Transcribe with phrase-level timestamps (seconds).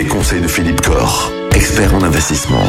[0.00, 2.64] Les conseils de Philippe Corr, expert en investissement.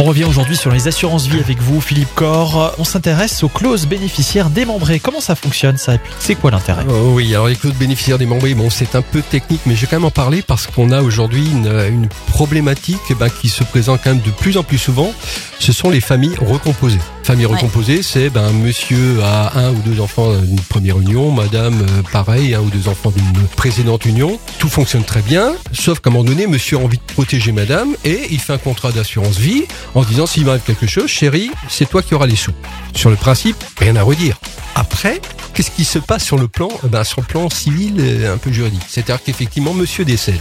[0.00, 2.74] On revient aujourd'hui sur les assurances vie avec vous, Philippe Corr.
[2.78, 4.98] On s'intéresse aux clauses bénéficiaires démembrées.
[4.98, 5.98] Comment ça fonctionne ça?
[6.18, 6.82] C'est quoi l'intérêt?
[6.88, 9.86] Oh oui, alors les clauses bénéficiaires démembrées, bon, c'est un peu technique, mais je vais
[9.86, 13.62] quand même en parler parce qu'on a aujourd'hui une, une problématique eh ben, qui se
[13.62, 15.12] présente quand même de plus en plus souvent.
[15.60, 16.98] Ce sont les familles recomposées.
[17.26, 22.02] Famille recomposée, c'est ben, monsieur a un ou deux enfants d'une première union, madame euh,
[22.12, 24.38] pareil, un ou deux enfants d'une précédente union.
[24.60, 27.96] Tout fonctionne très bien, sauf qu'à un moment donné, monsieur a envie de protéger madame
[28.04, 29.64] et il fait un contrat d'assurance vie
[29.96, 32.52] en disant s'il m'arrive quelque chose, chérie, c'est toi qui auras les sous.
[32.94, 34.38] Sur le principe, rien à redire.
[34.76, 35.20] Après,
[35.52, 38.36] qu'est-ce qui se passe sur le plan, eh ben, sur le plan civil, et un
[38.36, 38.84] peu juridique?
[38.86, 40.38] C'est-à-dire qu'effectivement, monsieur décède.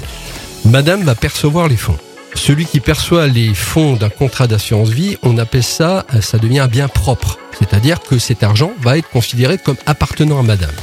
[0.65, 1.97] Madame va percevoir les fonds.
[2.35, 6.59] Celui qui perçoit les fonds d'un contrat d'assurance vie, on appelle ça, euh, ça devient
[6.59, 7.39] un bien propre.
[7.57, 10.75] C'est-à-dire que cet argent va être considéré comme appartenant à madame.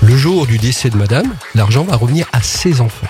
[0.00, 3.08] Le jour du décès de madame, l'argent va revenir à ses enfants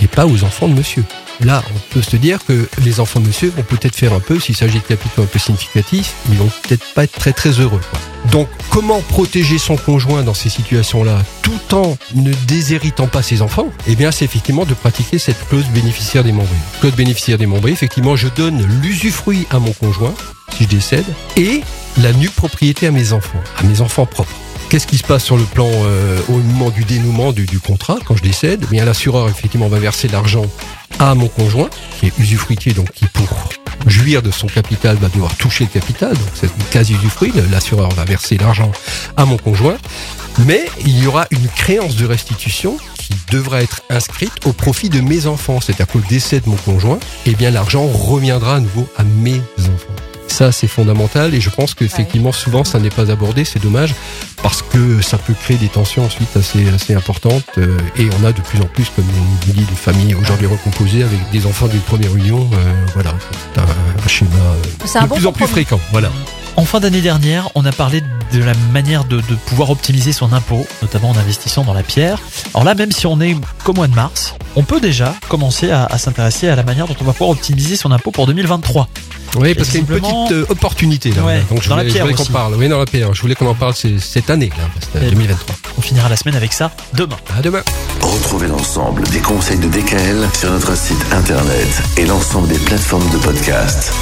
[0.00, 1.04] et pas aux enfants de monsieur.
[1.40, 4.38] Là, on peut se dire que les enfants de monsieur vont peut-être faire un peu,
[4.38, 7.80] s'il s'agit de capitaux un peu significatifs, ils vont peut-être pas être très très heureux.
[8.34, 13.68] Donc, comment protéger son conjoint dans ces situations-là, tout en ne déshéritant pas ses enfants?
[13.86, 16.56] Eh bien, c'est effectivement de pratiquer cette clause bénéficiaire démembrée.
[16.80, 20.12] Clause bénéficiaire démembrée, effectivement, je donne l'usufruit à mon conjoint,
[20.52, 21.04] si je décède,
[21.36, 21.60] et
[22.02, 24.34] la nue propriété à mes enfants, à mes enfants propres.
[24.68, 27.98] Qu'est-ce qui se passe sur le plan euh, au moment du dénouement du, du contrat
[28.04, 28.64] quand je décède?
[28.66, 30.46] Eh Bien, l'assureur effectivement va verser l'argent
[30.98, 33.28] à mon conjoint, qui est usufruitier, donc qui pour
[33.86, 37.32] jouir de son capital va devoir toucher le capital, donc c'est une quasi usufruit.
[37.50, 38.72] L'assureur va verser l'argent
[39.16, 39.76] à mon conjoint,
[40.46, 45.00] mais il y aura une créance de restitution qui devra être inscrite au profit de
[45.00, 49.02] mes enfants, c'est-à-dire qu'au décès de mon conjoint, eh bien l'argent reviendra à nouveau à
[49.02, 49.40] mes.
[50.34, 53.44] Ça, c'est fondamental et je pense qu'effectivement, souvent, ça n'est pas abordé.
[53.44, 53.94] C'est dommage
[54.42, 57.44] parce que ça peut créer des tensions ensuite assez, assez importantes.
[57.58, 61.04] euh, et on a de plus en plus, comme on dit, de familles aujourd'hui recomposées
[61.04, 62.50] avec des enfants d'une première union.
[62.52, 62.56] euh,
[62.94, 63.14] voilà,
[63.54, 63.64] c'est un,
[64.04, 65.80] un schéma euh, de bon plus en plus fréquent.
[65.92, 66.10] Voilà.
[66.56, 68.00] En fin d'année dernière, on a parlé
[68.32, 72.18] de la manière de, de pouvoir optimiser son impôt, notamment en investissant dans la pierre.
[72.54, 75.84] Alors là, même si on est qu'au mois de mars, on peut déjà commencer à,
[75.86, 78.88] à s'intéresser à la manière dont on va pouvoir optimiser son impôt pour 2023.
[79.36, 81.24] Oui, parce qu'il y a une petite euh, opportunité là.
[81.24, 82.30] Ouais, Donc je dans la je pierre voulais qu'on aussi.
[82.30, 82.54] parle.
[82.54, 83.12] Oui, dans la pierre.
[83.14, 85.56] Je voulais qu'on en parle cette année, là, parce que Et- 2023.
[85.76, 87.16] On finira la semaine avec ça demain.
[87.36, 87.62] À demain.
[88.00, 93.18] Retrouvez l'ensemble des conseils de DKL sur notre site internet et l'ensemble des plateformes de
[93.18, 93.92] podcast.